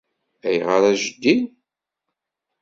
-Ayɣer 0.47 0.83
a 0.91 0.93
Jeddi? 1.01 1.35